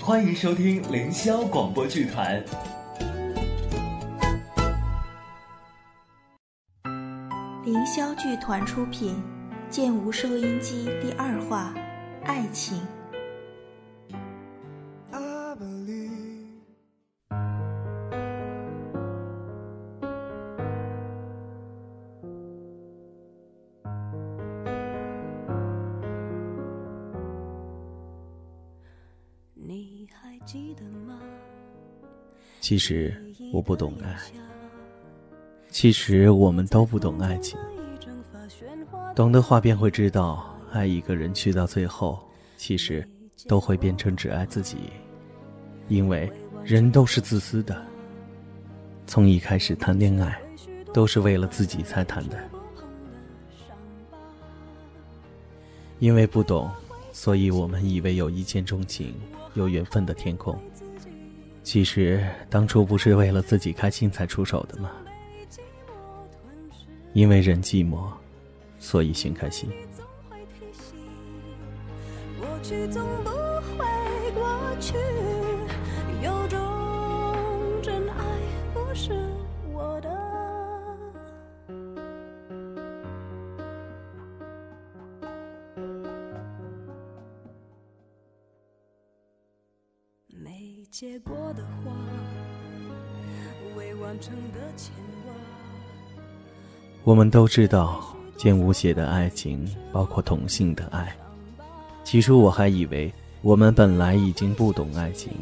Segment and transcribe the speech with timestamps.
[0.00, 2.40] 欢迎收听凌霄广播剧团。
[7.64, 9.16] 凌霄剧团出品，
[9.74, 11.74] 《剑无收音机》第二话，
[12.24, 12.78] 《爱情》。
[32.60, 33.14] 其实
[33.52, 34.16] 我不懂爱，
[35.68, 37.58] 其实我们都不懂爱情。
[39.14, 42.18] 懂的话便会知道，爱一个人去到最后，
[42.56, 43.06] 其实
[43.46, 44.76] 都会变成只爱自己，
[45.88, 46.30] 因为
[46.64, 47.84] 人都是自私的。
[49.06, 50.40] 从一开始谈恋爱，
[50.94, 52.38] 都是为了自己才谈的。
[55.98, 56.70] 因为不懂，
[57.12, 59.14] 所以我们以为有一见钟情、
[59.54, 60.58] 有缘分的天空。
[61.62, 64.90] 其实当初不是为了自己开心才出手的吗？
[67.12, 68.08] 因为人寂寞，
[68.78, 69.70] 所以心开心。
[72.40, 73.84] 过去总不会
[74.34, 74.94] 过去
[91.02, 91.90] 写过的话，
[93.76, 95.34] 未完成的牵挂。
[97.02, 101.12] 我们都知道，剑无写的爱情包括同性的爱。
[102.04, 105.32] 起初我还以为我们本来已经不懂爱情，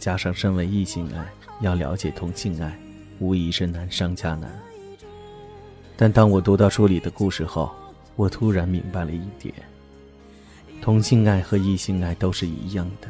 [0.00, 1.24] 加上身为异性爱，
[1.60, 2.76] 要了解同性爱，
[3.20, 4.50] 无疑是难上加难。
[5.96, 7.70] 但当我读到书里的故事后，
[8.16, 9.54] 我突然明白了一点：
[10.82, 13.06] 同性爱和异性爱都是一样的，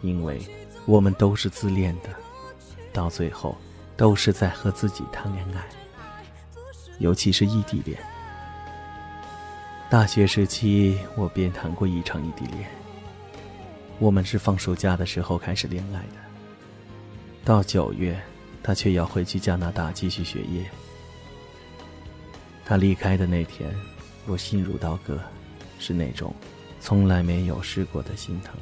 [0.00, 0.40] 因为。
[0.86, 2.10] 我们都是自恋的，
[2.92, 3.56] 到最后
[3.96, 5.66] 都是在和自己谈恋爱，
[7.00, 7.98] 尤其是异地恋。
[9.90, 12.68] 大学时期，我便谈过一场异地恋。
[13.98, 16.16] 我们是放暑假的时候开始恋爱的，
[17.44, 18.16] 到九月，
[18.62, 20.64] 他却要回去加拿大继续学业。
[22.64, 23.74] 他离开的那天，
[24.26, 25.18] 我心如刀割，
[25.78, 26.32] 是那种
[26.78, 28.54] 从来没有试过的心疼。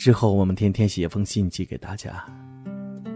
[0.00, 2.24] 之后，我们天天写封信寄给大家。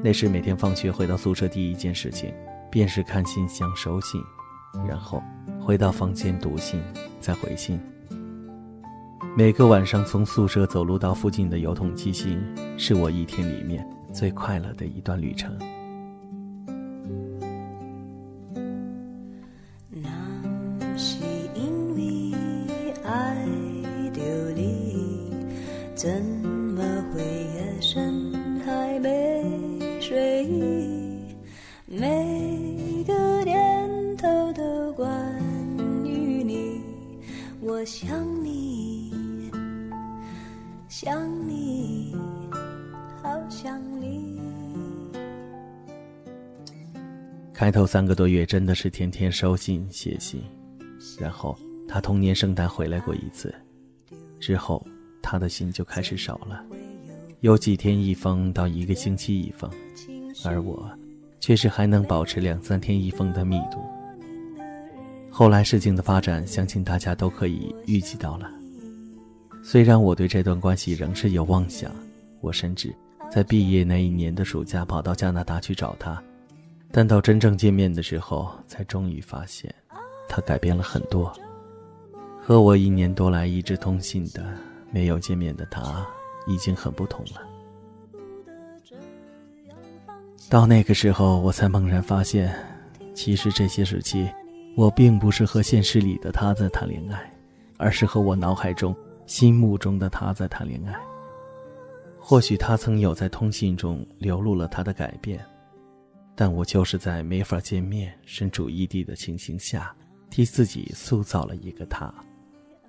[0.03, 2.31] 那时每天放学回到宿舍，第一件事情
[2.71, 4.21] 便是看信箱收信，
[4.87, 5.23] 然后
[5.59, 6.79] 回到房间读信，
[7.21, 7.81] 再回信。
[9.35, 12.39] 每个晚上从宿舍走路到附近的邮筒寄信，
[12.77, 15.59] 是我一天里面最快乐的一段旅程。
[19.89, 21.17] 那是
[21.55, 23.43] 因为爱
[24.55, 25.33] 你，
[25.97, 26.44] 真。
[40.97, 42.15] 想你，
[43.21, 44.39] 好想你。
[47.53, 50.41] 开头三个多月真的是天天收信写信，
[51.19, 53.53] 然后他同年圣诞回来过一次，
[54.39, 54.87] 之后
[55.21, 56.65] 他的信就开始少了，
[57.41, 59.69] 有几天一封到一个星期一封，
[60.45, 60.89] 而我
[61.41, 63.83] 却是还能保持两三天一封的密度。
[65.29, 68.49] 后来事情的发展，相信大家都可以预计到了。
[69.67, 71.91] 虽然我对这段关系仍是有妄想，
[72.43, 72.95] 我甚至
[73.31, 76.23] 在毕业那一年的暑假跑到加拿大去找他，
[76.93, 79.75] 但到真正见面的时候，才终于发现，
[80.29, 81.33] 他改变了很多。
[82.43, 84.45] 和我一年多来一直通信的、
[84.91, 86.07] 没有见面的他，
[86.47, 87.41] 已经很不同了。
[90.51, 92.55] 到那个时候，我才猛然发现，
[93.15, 94.29] 其实这些时期。
[94.77, 97.33] 我并不是和现实里的他在谈恋爱，
[97.79, 98.95] 而是和我脑海中、
[99.27, 100.95] 心目中的他在谈恋爱。
[102.19, 105.45] 或许他曾有在通信中流露了他的改变，
[106.35, 109.95] 但我就是在没法见面、身处异地的情形下，
[110.31, 112.13] 替自己塑造了一个他，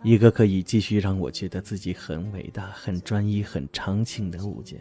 [0.04, 4.80] 一个可以继续让我觉得自己很伟大、很专一、很长情的物件。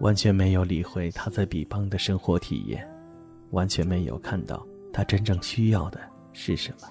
[0.00, 2.88] 完全没有理会他在彼邦的生活体验，
[3.50, 4.66] 完全没有看到。
[4.92, 6.00] 他真正需要的
[6.32, 6.88] 是什么？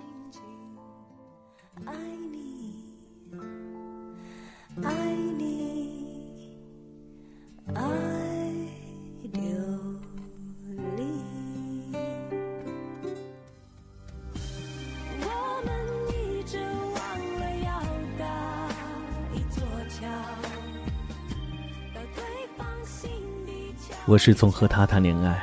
[24.12, 25.42] 我是从和他谈恋爱，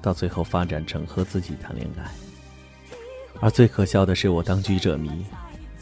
[0.00, 2.08] 到最后发展成和自己谈恋爱。
[3.40, 5.26] 而最可笑的是，我当局者迷，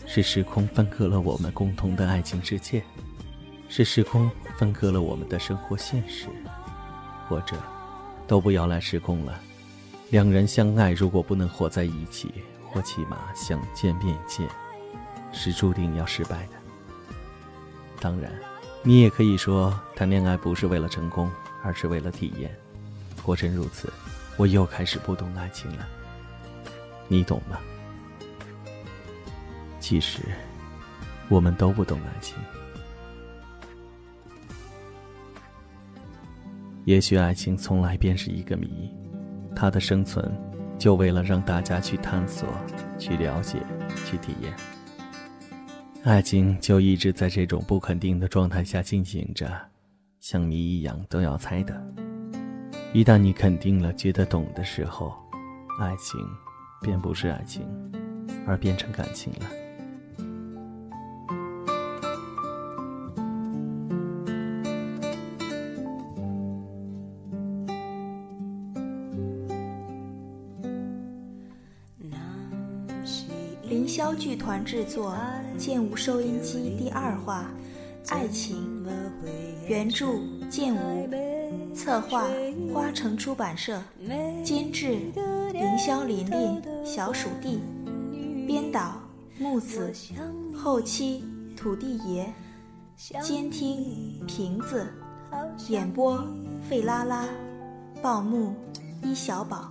[0.07, 2.83] 是时空分割了我们共同的爱情世界，
[3.69, 6.29] 是时空分割了我们的生活现实，
[7.29, 7.59] 或者，
[8.27, 9.39] 都不要来时空了。
[10.09, 12.33] 两人相爱，如果不能活在一起，
[12.71, 14.49] 或起码想见面见，
[15.31, 16.53] 是注定要失败的。
[18.01, 18.33] 当然，
[18.83, 21.31] 你也可以说，谈恋爱不是为了成功，
[21.63, 22.51] 而是为了体验。
[23.23, 23.93] 果真如此，
[24.37, 25.87] 我又开始不懂爱情了。
[27.09, 27.59] 你懂吗？
[29.81, 30.21] 其实，
[31.29, 32.37] 我们都不懂爱情。
[36.85, 38.91] 也许爱情从来便是一个谜，
[39.55, 40.27] 它的生存，
[40.79, 42.49] 就为了让大家去探索、
[42.99, 43.63] 去了解、
[44.07, 44.55] 去体验。
[46.05, 49.51] 爱情就一直在这种不肯定的状态下进行着，
[50.21, 51.81] 像谜一样都要猜的。
[52.93, 55.15] 一旦你肯定了、觉得懂的时候，
[55.81, 56.21] 爱情
[56.81, 57.65] 便不是爱情，
[58.47, 59.47] 而变成感情了。
[73.69, 75.15] 凌霄剧团制作，
[75.59, 77.43] 剑无收音机第二话，
[78.11, 78.85] 《爱情》，
[79.67, 80.07] 原著
[80.49, 82.27] 剑无，策划
[82.73, 83.81] 花城出版社，
[84.43, 84.99] 监制
[85.53, 87.61] 凌霄琳琳、小鼠弟，
[88.47, 89.01] 编导
[89.39, 89.93] 木子，
[90.55, 91.23] 后期
[91.57, 92.27] 土地爷，
[93.23, 94.87] 监听瓶子，
[95.69, 96.25] 演播
[96.69, 97.29] 费拉拉，
[98.01, 98.55] 报幕
[99.03, 99.71] 一小宝。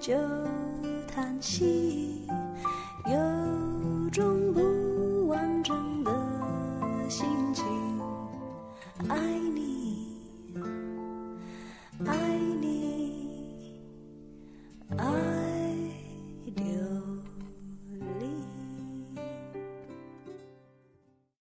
[0.00, 0.14] 就
[1.06, 2.09] 叹息？